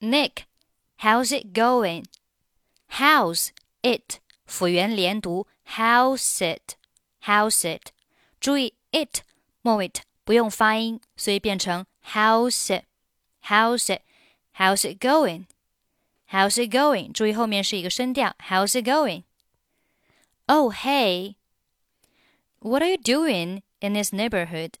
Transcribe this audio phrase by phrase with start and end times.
[0.00, 0.46] Nick,
[0.98, 2.04] how's it going?
[2.98, 3.50] How's
[3.82, 6.74] it 辅元连读，How's it?
[7.24, 7.92] How's it?
[8.40, 9.22] 注意 it
[9.62, 9.90] 末尾
[10.24, 12.84] 不用发音，所以变成 How's it?
[13.44, 14.02] How's it?
[14.56, 15.46] How's it going?
[16.30, 17.12] How's it going?
[17.12, 18.34] 注意后面是一个声调。
[18.48, 19.24] How's it going?
[20.46, 21.36] Oh, hey.
[22.60, 24.74] What are you doing in this neighborhood?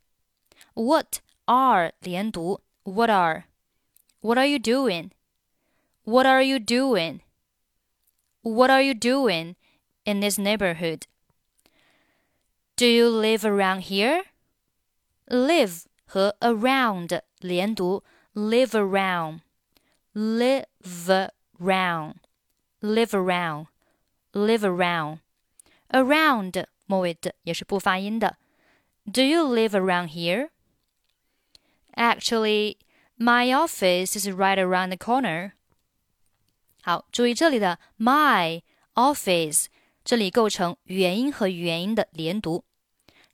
[0.74, 2.60] What are 连读。
[2.84, 3.44] What are?
[4.21, 5.11] What are you doing?
[6.03, 7.21] What are you doing?
[8.41, 9.55] What are you doing
[10.05, 11.07] in this neighborhood?
[12.75, 14.25] Do you live around here?
[15.29, 18.03] Live 和 around 连读，
[18.35, 19.41] live around,
[20.13, 20.65] live
[21.59, 22.15] around,
[22.81, 23.67] live around,
[24.33, 25.19] live around,
[25.91, 28.37] around 末尾的也是不发音的。
[29.11, 30.49] Do you live around here?
[31.95, 32.77] Actually,
[33.19, 35.51] my office is right around the corner.
[36.81, 38.61] 好，注意这里的 my
[38.93, 39.65] office，
[40.03, 42.63] 这里构成元音和元音的连读。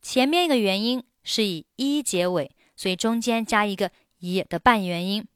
[0.00, 5.26] 前面一个元音是以一结尾，所以中间加一个一的半元音。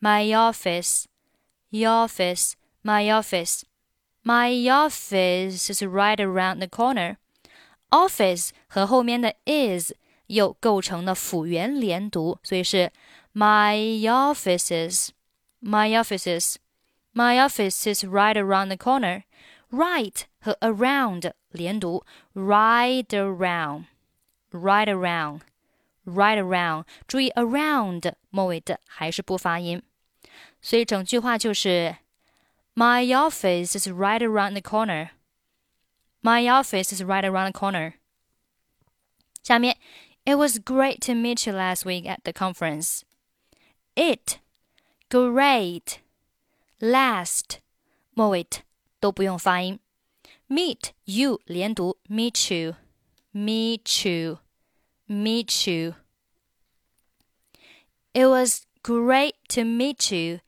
[0.00, 1.04] My office,
[1.68, 3.62] your office, my office,
[4.24, 7.16] my office is right around the corner.
[7.90, 9.92] Office 和后面的 is
[10.26, 12.92] 又构成了辅元连读，所以是
[13.34, 13.76] my
[14.06, 15.12] offices,
[15.60, 16.56] my offices,
[17.12, 19.24] my office is right around the corner.
[19.72, 22.04] Right 和 around 连读，
[22.34, 23.84] right around,
[24.50, 25.42] right around,
[26.04, 26.86] right around。
[27.06, 29.80] 注意 around 末尾的还是不发音，
[30.60, 31.98] 所以整句话就是
[32.74, 35.10] My office is right around the corner.
[36.20, 37.92] My office is right around the corner.
[39.44, 39.76] 下面，
[40.24, 43.02] It was great to meet you last week at the conference.
[43.94, 44.38] It,
[45.08, 45.98] great,
[46.78, 47.58] last,
[48.14, 48.46] 末尾
[48.98, 49.78] 都不用发音。
[50.48, 52.74] Meet you 连读，meet you,
[53.32, 54.38] meet you,
[55.06, 55.94] meet you.
[58.12, 60.40] It was great to meet you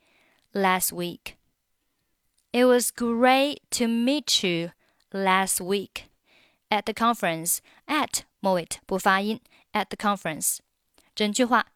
[0.52, 1.36] last week.
[2.52, 4.72] It was great to meet you
[5.10, 6.08] last week
[6.68, 7.58] at the conference.
[7.86, 9.40] At 末尾不发音，
[9.72, 10.58] at the conference。
[11.14, 11.66] 整句话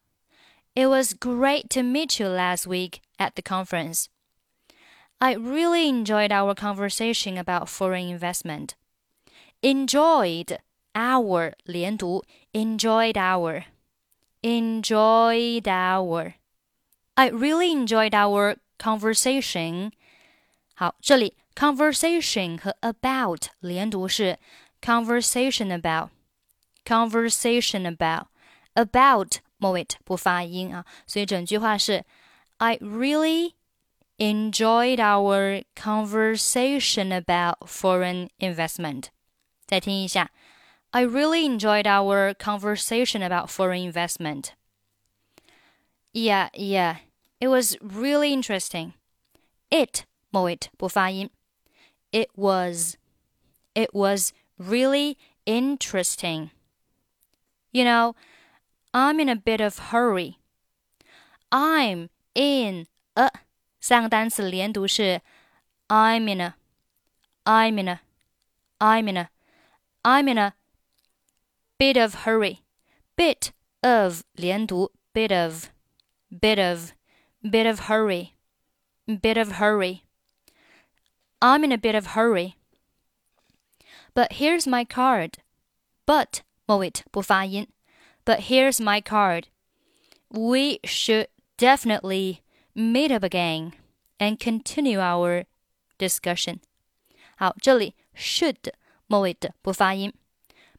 [0.75, 4.09] ，It was great to meet you last week at the conference.
[5.19, 8.75] I really enjoyed our conversation about foreign investment.
[9.63, 10.59] Enjoyed
[10.95, 13.65] our 连读，enjoyed our,
[14.43, 16.35] enjoyed our.
[17.17, 19.93] I really enjoyed our conversation.
[20.75, 24.39] 好，这里 conversation 和 about 连读是
[24.83, 26.11] conversation about,
[26.85, 28.27] conversation about,
[28.75, 32.05] about 末尾不发音啊，所以整句话是
[32.59, 33.55] I really
[34.19, 39.09] enjoyed our conversation about foreign investment.
[39.67, 40.31] 再听一下，
[40.91, 44.51] I really enjoyed our conversation about foreign investment.
[46.13, 46.99] Yeah, yeah,
[47.39, 48.93] it was really interesting.
[49.69, 51.31] It 末尾不发音。
[52.11, 52.95] It was,
[53.75, 56.51] it was really interesting.
[57.73, 58.15] You know,
[58.93, 60.39] I'm in a bit of hurry.
[61.51, 63.31] I'm in a
[63.81, 65.21] 三个单词连读是
[65.89, 66.55] I'm in a,
[67.45, 68.01] I'm in a,
[68.79, 69.31] I'm in a,
[70.03, 70.55] I'm in a
[71.79, 72.59] bit of hurry.
[73.17, 73.53] Bit
[73.83, 75.71] of 连读 bit of,
[76.31, 76.93] bit of,
[77.43, 78.33] bit of hurry,
[79.07, 80.03] bit of hurry.
[81.41, 82.57] I'm in a bit of hurry.
[84.15, 85.39] But here's my card.
[86.07, 87.69] But 末尾不发音。
[88.25, 89.49] But here's my card.
[90.29, 92.43] We should definitely
[92.75, 93.73] meet up again
[94.19, 95.45] and continue our
[95.99, 96.61] discussion.
[97.37, 98.73] 好，这里 should
[99.07, 100.13] 末尾的不发音。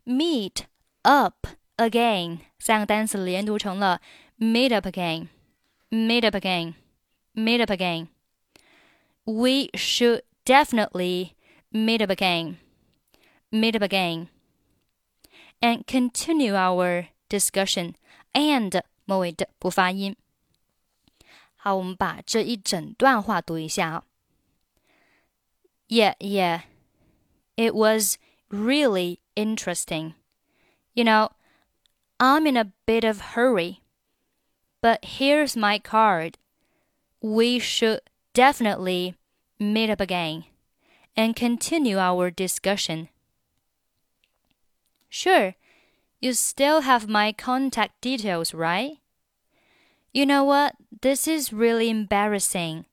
[0.05, 0.65] Meet
[1.03, 1.47] up
[1.77, 4.01] again 三个单词连读成了
[4.39, 5.27] meet up again,
[5.89, 6.73] meet up again,
[7.33, 8.07] meet up again.
[9.23, 11.31] We should definitely
[11.71, 12.55] meet up again,
[13.51, 14.27] meet up again,
[15.59, 17.95] and continue our discussion.
[18.33, 20.15] And 末尾的不发音。
[21.55, 24.03] 好，我们把这一整段话读一下啊。
[25.87, 26.63] Yeah, yeah,
[27.55, 28.17] it was
[28.49, 30.13] really interesting.
[30.93, 31.31] You know,
[32.17, 33.81] I'm in a bit of hurry,
[34.81, 36.33] but here's my card.
[37.21, 38.01] We should
[38.33, 39.15] definitely
[39.57, 40.43] meet up again
[41.15, 43.07] and continue our discussion.
[45.09, 45.55] Sure,
[46.21, 48.97] you still have my contact details, right?
[50.13, 50.75] You know what?
[51.01, 52.85] This is really embarrassing.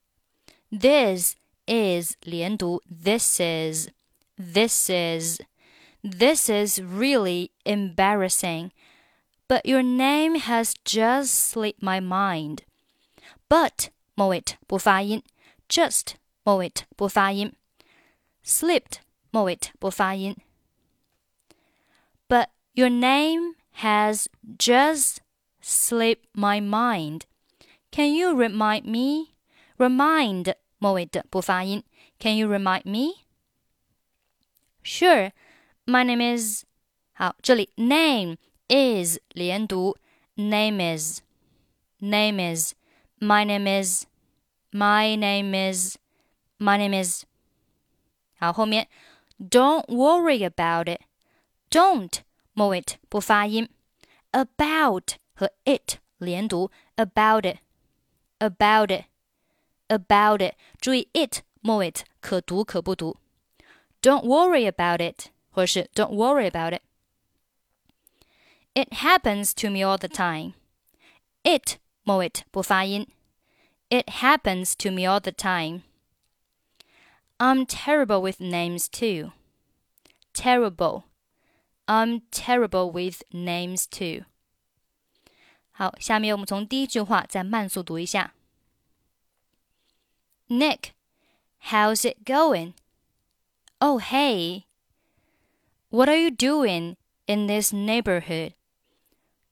[0.71, 1.35] This
[1.67, 3.89] is 连读 this is
[4.37, 5.41] this is
[6.03, 8.71] this is really embarrassing.
[9.47, 12.63] But your name has just slipped my mind.
[13.49, 15.23] But 末尾不发音，
[15.69, 17.53] just 末尾不发音，
[18.43, 18.99] slipped
[19.31, 20.35] 末尾不发音。
[22.27, 22.47] But
[22.79, 24.27] your name has
[24.57, 25.21] just
[25.61, 27.25] slipped my mind.
[27.91, 29.35] Can you remind me?
[29.77, 31.83] Remind 末尾的不发音。
[32.19, 33.25] Can you remind me?
[34.83, 35.31] Sure.
[35.85, 36.63] My name is
[37.13, 38.37] 好，这里 name
[38.67, 39.97] is 连读，
[40.35, 41.21] name is
[41.99, 42.73] name is
[43.19, 44.05] my name is
[44.71, 45.97] my name is
[46.57, 47.23] my name is
[48.37, 48.87] 好，后面
[49.39, 52.21] don't worry about it。don't
[52.53, 53.69] 末尾不发音，
[54.31, 57.57] about 和 it 连读，about it
[58.39, 59.05] about it
[59.87, 60.55] about it。
[60.79, 63.17] 注意 it 末尾可读可不读。
[64.01, 70.53] Don't worry about it，或是 Don't worry about it。It happens to me all the time.
[71.43, 73.07] It 末尾不发音。
[73.89, 75.83] It happens to me all the time.
[77.37, 79.31] I'm terrible with names too.
[80.33, 81.03] Terrible.
[81.89, 84.25] I'm terrible with names too.
[85.71, 88.33] 好，下面我们从第一句话再慢速读一下。
[90.47, 90.91] Nick,
[91.69, 92.73] how's it going?
[93.79, 94.63] Oh, hey.
[95.89, 96.95] What are you doing
[97.25, 98.53] in this neighborhood?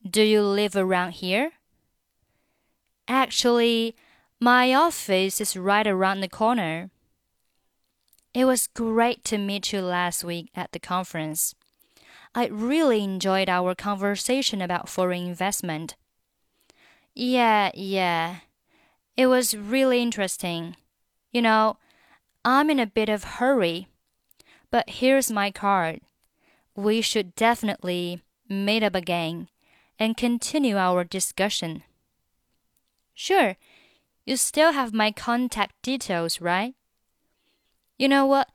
[0.04, 1.52] Do you live around here?
[3.08, 3.96] Actually,
[4.40, 6.90] my office is right around the corner.
[8.34, 11.54] It was great to meet you last week at the conference.
[12.35, 15.97] I really enjoyed our conversation about foreign investment.
[17.15, 18.37] Yeah, yeah.
[19.17, 20.77] It was really interesting.
[21.33, 21.77] You know,
[22.45, 23.89] I'm in a bit of hurry,
[24.71, 26.01] but here's my card.
[26.77, 29.49] We should definitely meet up again
[29.99, 31.83] and continue our discussion.
[33.15, 33.57] Sure,
[34.25, 36.75] you still have my contact details, right?
[37.99, 38.49] You know what?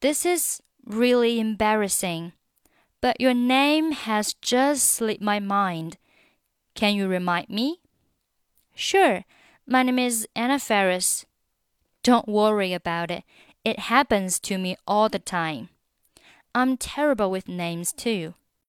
[0.00, 2.32] This is really embarrassing,
[3.00, 5.96] but your name has just slipped my mind.
[6.74, 7.80] Can you remind me?
[8.74, 9.24] Sure,
[9.66, 11.26] my name is Ana Ferris.
[12.02, 13.24] Don't worry about it.
[13.64, 15.68] It happens to me all the time.
[16.54, 18.34] I'm terrible with names too.